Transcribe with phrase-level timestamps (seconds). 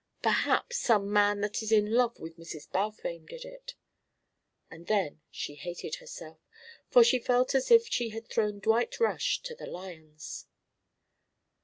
[0.23, 2.71] "Perhaps some man that is in love with Mrs.
[2.71, 3.75] Balfame did it."
[4.67, 6.39] And then she hated herself,
[6.89, 10.47] for she felt as if she had thrown Dwight Rush to the lions.